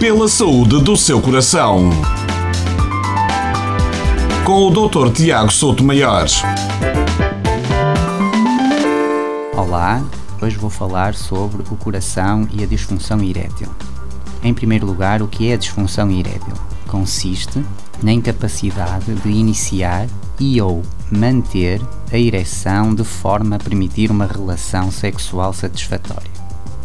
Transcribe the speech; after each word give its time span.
Pela 0.00 0.28
saúde 0.28 0.82
do 0.82 0.96
seu 0.96 1.22
coração. 1.22 1.88
Com 4.44 4.66
o 4.66 4.88
Dr. 4.88 5.10
Tiago 5.12 5.50
Souto 5.50 5.82
Maior. 5.82 6.26
Olá, 9.56 10.04
hoje 10.42 10.58
vou 10.58 10.68
falar 10.68 11.14
sobre 11.14 11.62
o 11.70 11.76
coração 11.76 12.46
e 12.52 12.62
a 12.62 12.66
disfunção 12.66 13.22
erétil. 13.22 13.68
Em 14.42 14.52
primeiro 14.52 14.84
lugar, 14.84 15.22
o 15.22 15.28
que 15.28 15.48
é 15.48 15.54
a 15.54 15.56
disfunção 15.56 16.10
erétil? 16.10 16.52
Consiste 16.88 17.64
na 18.02 18.12
incapacidade 18.12 19.14
de 19.14 19.28
iniciar 19.30 20.06
e 20.38 20.60
ou 20.60 20.82
manter 21.10 21.80
a 22.12 22.18
ereção 22.18 22.94
de 22.94 23.04
forma 23.04 23.56
a 23.56 23.58
permitir 23.58 24.10
uma 24.10 24.26
relação 24.26 24.90
sexual 24.90 25.52
satisfatória, 25.54 26.30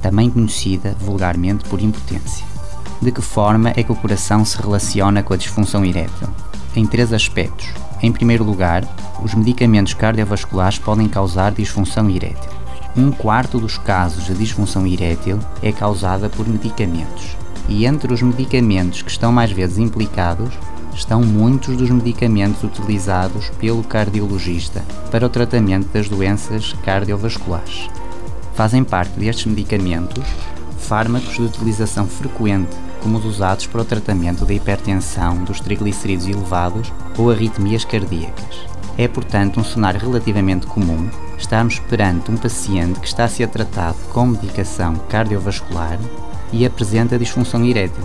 também 0.00 0.30
conhecida 0.30 0.94
vulgarmente 1.00 1.64
por 1.64 1.80
impotência. 1.80 2.57
De 3.00 3.12
que 3.12 3.22
forma 3.22 3.72
é 3.76 3.82
que 3.84 3.92
o 3.92 3.94
coração 3.94 4.44
se 4.44 4.60
relaciona 4.60 5.22
com 5.22 5.32
a 5.32 5.36
disfunção 5.36 5.84
erétil? 5.84 6.28
Em 6.74 6.84
três 6.84 7.12
aspectos. 7.12 7.72
Em 8.02 8.10
primeiro 8.10 8.42
lugar, 8.42 8.84
os 9.22 9.34
medicamentos 9.34 9.94
cardiovasculares 9.94 10.78
podem 10.78 11.08
causar 11.08 11.52
disfunção 11.52 12.10
erétil. 12.10 12.50
Um 12.96 13.12
quarto 13.12 13.60
dos 13.60 13.78
casos 13.78 14.26
de 14.26 14.34
disfunção 14.34 14.84
erétil 14.84 15.38
é 15.62 15.70
causada 15.70 16.28
por 16.28 16.48
medicamentos. 16.48 17.36
E 17.68 17.86
entre 17.86 18.12
os 18.12 18.20
medicamentos 18.20 19.02
que 19.02 19.10
estão 19.10 19.30
mais 19.30 19.52
vezes 19.52 19.78
implicados 19.78 20.52
estão 20.92 21.22
muitos 21.22 21.76
dos 21.76 21.90
medicamentos 21.90 22.64
utilizados 22.64 23.50
pelo 23.60 23.84
cardiologista 23.84 24.82
para 25.12 25.26
o 25.26 25.28
tratamento 25.28 25.86
das 25.92 26.08
doenças 26.08 26.74
cardiovasculares. 26.84 27.88
Fazem 28.54 28.82
parte 28.82 29.12
destes 29.20 29.46
medicamentos 29.46 30.24
fármacos 30.78 31.34
de 31.34 31.42
utilização 31.42 32.06
frequente, 32.06 32.74
como 33.02 33.18
os 33.18 33.24
usados 33.24 33.66
para 33.66 33.82
o 33.82 33.84
tratamento 33.84 34.44
da 34.44 34.52
hipertensão, 34.52 35.44
dos 35.44 35.60
triglicerídeos 35.60 36.28
elevados 36.28 36.92
ou 37.16 37.30
arritmias 37.30 37.84
cardíacas. 37.84 38.66
É, 38.96 39.06
portanto, 39.06 39.60
um 39.60 39.64
cenário 39.64 40.00
relativamente 40.00 40.66
comum 40.66 41.08
estarmos 41.38 41.78
perante 41.78 42.30
um 42.30 42.36
paciente 42.36 42.98
que 42.98 43.06
está 43.06 43.24
a 43.24 43.28
ser 43.28 43.48
tratado 43.48 43.96
com 44.12 44.26
medicação 44.26 44.96
cardiovascular 45.08 45.98
e 46.52 46.66
apresenta 46.66 47.18
disfunção 47.18 47.64
erétil. 47.64 48.02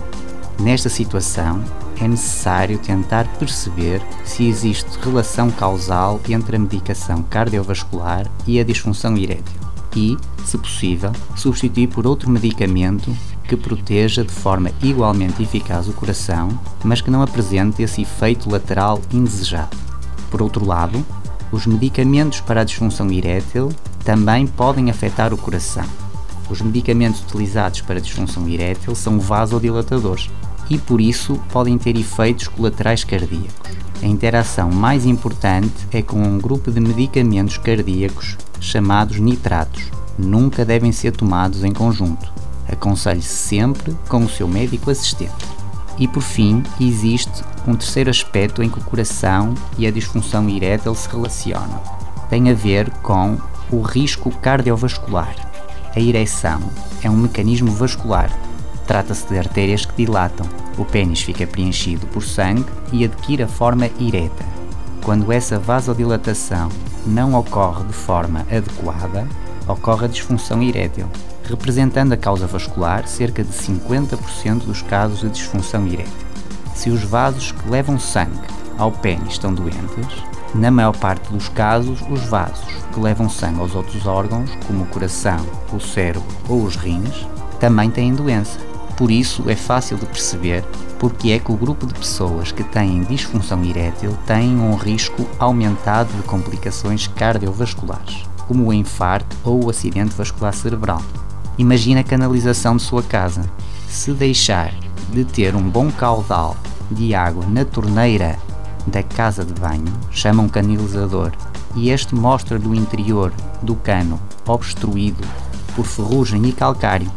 Nesta 0.60 0.88
situação, 0.88 1.64
é 2.00 2.06
necessário 2.06 2.78
tentar 2.78 3.26
perceber 3.38 4.00
se 4.24 4.48
existe 4.48 4.98
relação 5.02 5.50
causal 5.50 6.20
entre 6.28 6.56
a 6.56 6.58
medicação 6.58 7.22
cardiovascular 7.22 8.26
e 8.46 8.60
a 8.60 8.64
disfunção 8.64 9.16
erétil 9.16 9.64
e, 9.96 10.16
se 10.44 10.58
possível, 10.58 11.12
substituir 11.36 11.88
por 11.88 12.06
outro 12.06 12.30
medicamento 12.30 13.14
que 13.48 13.56
proteja 13.56 14.24
de 14.24 14.32
forma 14.32 14.70
igualmente 14.82 15.42
eficaz 15.42 15.88
o 15.88 15.92
coração, 15.92 16.48
mas 16.82 17.00
que 17.00 17.10
não 17.10 17.22
apresente 17.22 17.82
esse 17.82 18.02
efeito 18.02 18.50
lateral 18.50 19.00
indesejado. 19.12 19.76
Por 20.30 20.42
outro 20.42 20.64
lado, 20.64 21.04
os 21.52 21.66
medicamentos 21.66 22.40
para 22.40 22.62
a 22.62 22.64
disfunção 22.64 23.10
erétil 23.12 23.70
também 24.04 24.46
podem 24.46 24.90
afetar 24.90 25.32
o 25.32 25.38
coração. 25.38 25.84
Os 26.50 26.60
medicamentos 26.60 27.20
utilizados 27.20 27.80
para 27.80 27.98
a 27.98 28.02
disfunção 28.02 28.48
erétil 28.48 28.94
são 28.94 29.18
vasodilatadores 29.18 30.30
e, 30.68 30.78
por 30.78 31.00
isso, 31.00 31.40
podem 31.50 31.78
ter 31.78 31.96
efeitos 31.96 32.48
colaterais 32.48 33.04
cardíacos. 33.04 33.70
A 34.02 34.06
interação 34.06 34.70
mais 34.70 35.06
importante 35.06 35.72
é 35.90 36.02
com 36.02 36.22
um 36.22 36.38
grupo 36.38 36.70
de 36.70 36.80
medicamentos 36.80 37.56
cardíacos 37.56 38.36
chamados 38.60 39.18
nitratos. 39.18 39.90
Nunca 40.18 40.64
devem 40.64 40.92
ser 40.92 41.12
tomados 41.12 41.64
em 41.64 41.72
conjunto. 41.72 42.32
Aconselhe-se 42.68 43.28
sempre 43.28 43.96
com 44.08 44.24
o 44.24 44.28
seu 44.28 44.48
médico 44.48 44.90
assistente. 44.90 45.46
E 45.98 46.08
por 46.08 46.22
fim, 46.22 46.62
existe 46.80 47.42
um 47.66 47.74
terceiro 47.74 48.10
aspecto 48.10 48.62
em 48.62 48.68
que 48.68 48.78
o 48.78 48.84
coração 48.84 49.54
e 49.78 49.86
a 49.86 49.90
disfunção 49.90 50.48
erétil 50.48 50.94
se 50.94 51.08
relacionam. 51.08 51.80
Tem 52.28 52.50
a 52.50 52.54
ver 52.54 52.90
com 53.02 53.38
o 53.70 53.80
risco 53.80 54.30
cardiovascular. 54.30 55.34
A 55.94 56.00
ereção 56.00 56.60
é 57.02 57.08
um 57.08 57.16
mecanismo 57.16 57.70
vascular. 57.70 58.30
Trata-se 58.86 59.26
de 59.28 59.38
artérias 59.38 59.86
que 59.86 60.04
dilatam. 60.04 60.46
O 60.76 60.84
pênis 60.84 61.22
fica 61.22 61.46
preenchido 61.46 62.06
por 62.08 62.22
sangue 62.22 62.66
e 62.92 63.04
adquire 63.04 63.44
a 63.44 63.48
forma 63.48 63.88
ereta. 64.00 64.44
Quando 65.02 65.30
essa 65.30 65.58
vasodilatação 65.58 66.68
não 67.06 67.34
ocorre 67.34 67.84
de 67.84 67.92
forma 67.92 68.40
adequada, 68.40 69.28
ocorre 69.68 70.06
a 70.06 70.08
disfunção 70.08 70.62
erétil, 70.62 71.08
representando 71.44 72.12
a 72.12 72.16
causa 72.16 72.46
vascular 72.46 73.06
cerca 73.06 73.44
de 73.44 73.52
50% 73.52 74.64
dos 74.64 74.82
casos 74.82 75.20
de 75.20 75.30
disfunção 75.30 75.86
erétil. 75.86 76.12
Se 76.74 76.90
os 76.90 77.02
vasos 77.02 77.52
que 77.52 77.68
levam 77.68 77.98
sangue 77.98 78.40
ao 78.78 78.90
pênis 78.90 79.32
estão 79.32 79.54
doentes, 79.54 80.24
na 80.54 80.70
maior 80.70 80.96
parte 80.96 81.32
dos 81.32 81.48
casos, 81.48 82.00
os 82.08 82.20
vasos 82.26 82.64
que 82.92 83.00
levam 83.00 83.28
sangue 83.28 83.60
aos 83.60 83.74
outros 83.74 84.06
órgãos, 84.06 84.50
como 84.66 84.84
o 84.84 84.86
coração, 84.86 85.44
o 85.72 85.80
cérebro 85.80 86.22
ou 86.48 86.64
os 86.64 86.76
rins, 86.76 87.26
também 87.58 87.90
têm 87.90 88.14
doença. 88.14 88.58
Por 88.96 89.10
isso, 89.10 89.48
é 89.50 89.56
fácil 89.56 89.96
de 89.96 90.06
perceber 90.06 90.64
porque 90.98 91.32
é 91.32 91.38
que 91.38 91.50
o 91.50 91.56
grupo 91.56 91.86
de 91.86 91.94
pessoas 91.94 92.52
que 92.52 92.62
têm 92.62 93.02
disfunção 93.02 93.64
erétil 93.64 94.16
tem 94.26 94.56
um 94.56 94.74
risco 94.76 95.26
aumentado 95.38 96.12
de 96.14 96.22
complicações 96.22 97.08
cardiovasculares, 97.08 98.22
como 98.46 98.68
o 98.68 98.72
infarto 98.72 99.36
ou 99.44 99.64
o 99.64 99.70
acidente 99.70 100.14
vascular 100.14 100.54
cerebral. 100.54 101.02
Imagine 101.56 102.00
a 102.00 102.04
canalização 102.04 102.76
de 102.76 102.82
sua 102.82 103.02
casa. 103.02 103.42
Se 103.88 104.12
deixar 104.12 104.74
de 105.12 105.24
ter 105.24 105.54
um 105.54 105.62
bom 105.62 105.88
caudal 105.88 106.56
de 106.90 107.14
água 107.14 107.46
na 107.46 107.64
torneira 107.64 108.36
da 108.88 109.04
casa 109.04 109.44
de 109.44 109.52
banho, 109.60 109.92
chama 110.10 110.42
um 110.42 110.48
canalizador, 110.48 111.30
e 111.76 111.90
este 111.90 112.14
mostra-lhe 112.14 112.66
o 112.66 112.74
interior 112.74 113.32
do 113.62 113.76
cano 113.76 114.20
obstruído 114.46 115.24
por 115.76 115.86
ferrugem 115.86 116.44
e 116.46 116.52
calcário. 116.52 117.10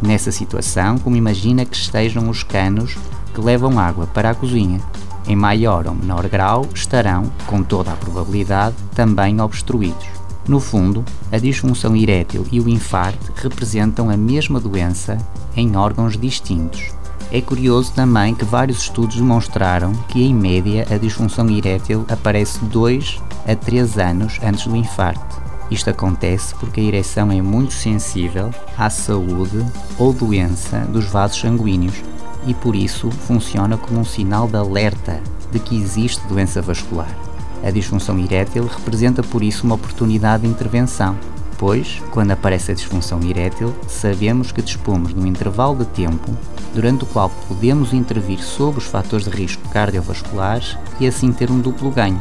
Nessa 0.00 0.32
situação, 0.32 0.98
como 0.98 1.14
imagina 1.14 1.66
que 1.66 1.76
estejam 1.76 2.30
os 2.30 2.42
canos 2.42 2.96
que 3.34 3.40
levam 3.42 3.78
água 3.78 4.06
para 4.06 4.30
a 4.30 4.34
cozinha. 4.34 4.80
Em 5.28 5.36
maior 5.36 5.86
ou 5.86 5.94
menor 5.94 6.26
grau 6.28 6.66
estarão, 6.74 7.30
com 7.46 7.62
toda 7.62 7.92
a 7.92 7.96
probabilidade, 7.96 8.74
também 8.94 9.40
obstruídos. 9.40 10.21
No 10.46 10.58
fundo, 10.58 11.04
a 11.30 11.38
disfunção 11.38 11.94
erétil 11.94 12.44
e 12.50 12.60
o 12.60 12.68
infarto 12.68 13.32
representam 13.36 14.10
a 14.10 14.16
mesma 14.16 14.58
doença 14.58 15.16
em 15.56 15.76
órgãos 15.76 16.18
distintos. 16.18 16.90
É 17.30 17.40
curioso 17.40 17.92
também 17.92 18.34
que 18.34 18.44
vários 18.44 18.82
estudos 18.82 19.16
demonstraram 19.16 19.92
que, 20.08 20.22
em 20.22 20.34
média, 20.34 20.86
a 20.90 20.98
disfunção 20.98 21.48
erétil 21.48 22.04
aparece 22.08 22.58
2 22.64 23.20
a 23.46 23.54
3 23.54 23.98
anos 23.98 24.38
antes 24.42 24.66
do 24.66 24.76
infarto. 24.76 25.40
Isto 25.70 25.88
acontece 25.88 26.54
porque 26.56 26.80
a 26.80 26.84
ereção 26.84 27.32
é 27.32 27.40
muito 27.40 27.72
sensível 27.72 28.50
à 28.76 28.90
saúde 28.90 29.64
ou 29.98 30.12
doença 30.12 30.80
dos 30.80 31.06
vasos 31.06 31.40
sanguíneos 31.40 32.02
e 32.46 32.52
por 32.52 32.76
isso 32.76 33.10
funciona 33.10 33.78
como 33.78 34.00
um 34.00 34.04
sinal 34.04 34.46
de 34.46 34.56
alerta 34.56 35.20
de 35.50 35.58
que 35.58 35.76
existe 35.76 36.26
doença 36.26 36.60
vascular. 36.60 37.31
A 37.62 37.70
disfunção 37.70 38.18
erétil 38.18 38.66
representa 38.66 39.22
por 39.22 39.42
isso 39.42 39.64
uma 39.64 39.76
oportunidade 39.76 40.42
de 40.42 40.48
intervenção, 40.48 41.16
pois, 41.56 42.02
quando 42.10 42.32
aparece 42.32 42.72
a 42.72 42.74
disfunção 42.74 43.20
erétil, 43.22 43.72
sabemos 43.86 44.50
que 44.50 44.60
dispomos 44.60 45.14
de 45.14 45.20
um 45.20 45.26
intervalo 45.26 45.76
de 45.76 45.84
tempo 45.86 46.36
durante 46.74 47.04
o 47.04 47.06
qual 47.06 47.30
podemos 47.46 47.92
intervir 47.92 48.42
sobre 48.42 48.80
os 48.80 48.86
fatores 48.86 49.26
de 49.26 49.30
risco 49.30 49.68
cardiovasculares 49.68 50.76
e 50.98 51.06
assim 51.06 51.32
ter 51.32 51.52
um 51.52 51.60
duplo 51.60 51.90
ganho. 51.90 52.20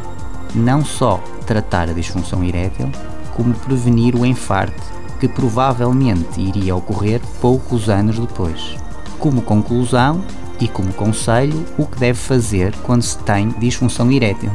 Não 0.53 0.85
só 0.85 1.17
tratar 1.47 1.89
a 1.89 1.93
disfunção 1.93 2.43
erétil, 2.43 2.91
como 3.33 3.55
prevenir 3.55 4.15
o 4.15 4.25
infarto, 4.25 4.83
que 5.19 5.27
provavelmente 5.27 6.39
iria 6.39 6.75
ocorrer 6.75 7.19
poucos 7.39 7.89
anos 7.89 8.19
depois. 8.19 8.75
Como 9.17 9.41
conclusão 9.41 10.23
e 10.59 10.67
como 10.67 10.93
conselho, 10.93 11.65
o 11.79 11.85
que 11.87 11.99
deve 11.99 12.19
fazer 12.19 12.75
quando 12.83 13.01
se 13.01 13.17
tem 13.19 13.49
disfunção 13.59 14.11
erétil? 14.11 14.51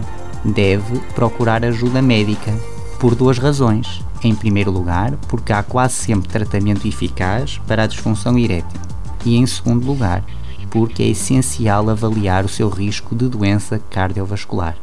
Deve 0.47 1.01
procurar 1.15 1.65
ajuda 1.65 2.01
médica, 2.01 2.53
por 3.01 3.15
duas 3.15 3.37
razões. 3.37 4.01
Em 4.23 4.35
primeiro 4.35 4.71
lugar, 4.71 5.13
porque 5.29 5.53
há 5.53 5.63
quase 5.63 5.95
sempre 5.95 6.29
tratamento 6.29 6.87
eficaz 6.87 7.61
para 7.67 7.83
a 7.83 7.87
disfunção 7.87 8.39
erétil. 8.39 8.81
E 9.25 9.37
em 9.37 9.45
segundo 9.45 9.85
lugar, 9.85 10.25
porque 10.71 11.03
é 11.03 11.09
essencial 11.09 11.91
avaliar 11.91 12.45
o 12.45 12.49
seu 12.49 12.69
risco 12.69 13.15
de 13.15 13.29
doença 13.29 13.81
cardiovascular. 13.91 14.77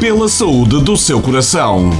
Pela 0.00 0.28
saúde 0.28 0.82
do 0.82 0.96
seu 0.96 1.20
coração. 1.20 1.90